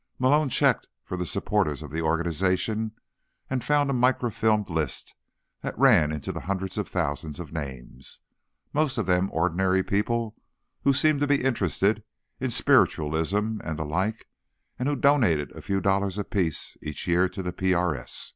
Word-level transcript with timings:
Malone 0.17 0.49
checked 0.49 0.87
for 1.03 1.15
the 1.15 1.27
supporters 1.27 1.83
of 1.83 1.91
the 1.91 2.01
organization 2.01 2.91
and 3.51 3.63
found 3.63 3.87
a 3.87 3.93
microfilmed 3.93 4.67
list 4.67 5.13
that 5.61 5.77
ran 5.77 6.11
into 6.11 6.31
the 6.31 6.39
hundreds 6.41 6.75
of 6.75 6.87
thousands 6.87 7.39
of 7.39 7.53
names, 7.53 8.19
most 8.73 8.97
of 8.97 9.05
them 9.05 9.29
ordinary 9.31 9.83
people 9.83 10.35
who 10.85 10.91
seemed 10.91 11.19
to 11.19 11.27
be 11.27 11.43
interested 11.43 12.01
in 12.39 12.49
spiritualism 12.49 13.59
and 13.63 13.77
the 13.77 13.85
like, 13.85 14.25
and 14.79 14.89
who 14.89 14.95
donated 14.95 15.51
a 15.51 15.61
few 15.61 15.79
dollars 15.79 16.17
apiece 16.17 16.75
each 16.81 17.07
year 17.07 17.29
to 17.29 17.43
the 17.43 17.53
PRS. 17.53 18.29